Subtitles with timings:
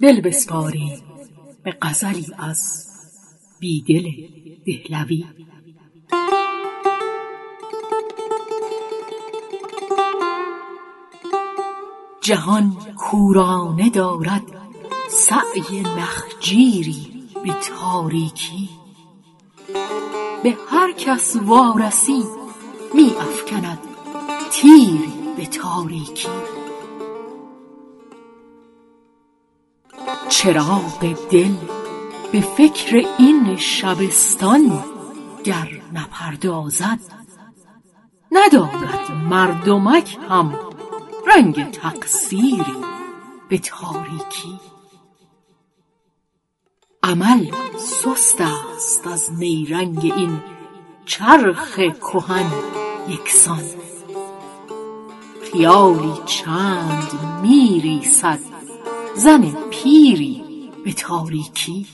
[0.00, 1.02] دل بسپاریم
[1.62, 2.86] به غزلی از
[3.60, 4.10] بیدل
[4.66, 5.24] دهلوی.
[12.20, 14.42] جهان کورانه دارد
[15.10, 18.79] سعی نخجیری به تاریکی.
[20.42, 22.24] به هر کس وارسی
[22.94, 23.78] می افکند
[24.50, 26.28] تیری به تاریکی.
[30.28, 31.54] چراغ دل
[32.32, 34.84] به فکر این شبستان
[35.44, 36.98] گر نپردازد
[38.32, 40.54] ندارد مردمک هم
[41.26, 42.76] رنگ تقصیری
[43.48, 44.60] به تاریکی.
[47.02, 50.40] عمل سست است از نیرنگ این
[51.06, 52.52] چرخ کهن
[53.08, 53.64] یکسان.
[55.52, 57.08] خیالی چند
[57.42, 58.38] می ریسد
[59.16, 60.44] زن پیری
[60.84, 61.86] به تاریکی.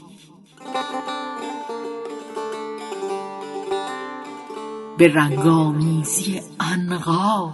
[4.98, 7.52] به رنگامیزی عنقا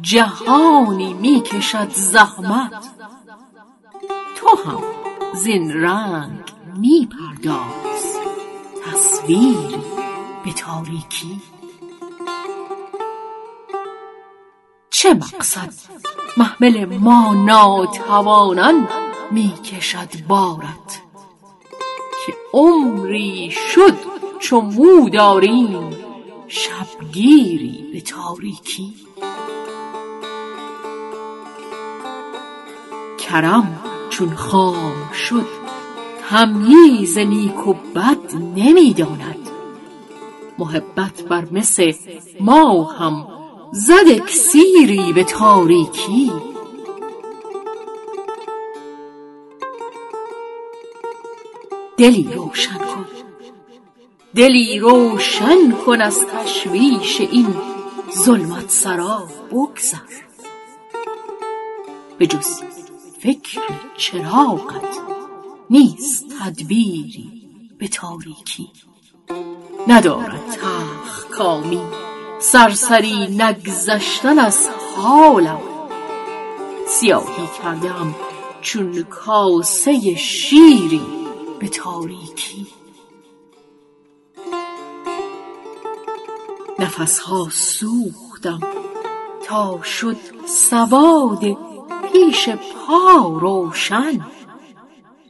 [0.00, 2.90] جهانی می کشد زحمت.
[4.36, 4.82] تو هم
[5.34, 6.43] زین رنگ
[6.76, 8.16] می پرداز
[8.84, 9.82] تصویری
[10.44, 11.40] به تاریکی.
[14.90, 15.72] چه مقصد؟
[16.36, 18.88] محمل ما ناتوانان
[19.30, 21.02] می کشد بارت.
[22.26, 23.98] که عمری شد
[24.38, 25.90] چو مو داریم
[26.48, 28.94] شبگیری به تاریکی.
[33.18, 33.80] کرم
[34.10, 35.63] چون خام شد
[36.30, 39.50] تمییز نیک و بد نمی داند
[40.58, 41.76] محبت بر مس
[42.40, 43.26] ما هم
[43.72, 46.32] زد اکسیری به تاریکی.
[51.96, 53.06] دلی روشن کن.
[54.34, 57.54] دلی روشن کن از تشویش این
[58.18, 59.98] ظلمت سرا بگذر.
[62.18, 62.62] به جز
[63.20, 63.60] فکر
[63.96, 65.13] چراغت
[65.70, 67.48] نیست تدبیری
[67.78, 68.70] به تاریکی.
[69.88, 71.80] ندارد تلخ کامی
[72.38, 75.60] سرسری نگذشتن از حالم.
[76.88, 78.14] سیاهی کردم
[78.60, 81.02] چون کاسه شیری
[81.58, 82.66] به تاریکی.
[86.78, 88.60] نفسها سوختم
[89.44, 90.16] تا شد
[90.46, 91.44] سواد
[92.12, 94.26] پیش پا روشن.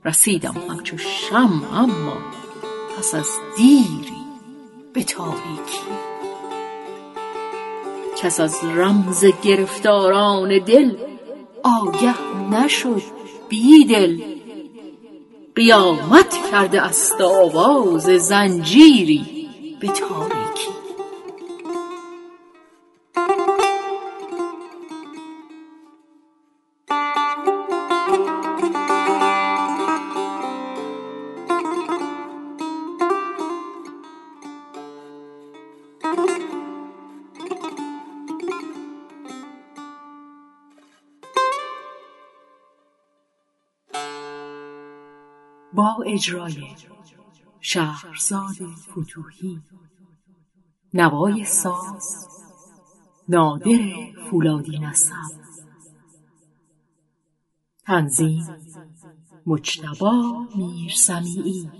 [0.04, 2.16] رسیدم همچو شمع اما
[2.98, 4.24] پس از دیری
[4.92, 5.94] به تاریکی.
[8.18, 10.96] کس از رمز گرفتاران دل
[11.62, 12.14] آگه
[12.50, 13.02] نشد
[13.48, 14.20] بیدل.
[15.56, 19.48] قیامت کرده است آواز زنجیری
[19.80, 20.33] به تاریکی.
[45.74, 46.76] با اجرای
[47.60, 48.56] شهرزاد
[48.90, 49.62] فتوحی.
[50.94, 52.28] نوای ساز
[53.28, 55.14] نادر فولادی نسب.
[57.86, 58.46] تنظیم
[59.46, 61.70] مجتبا میرسمیعی.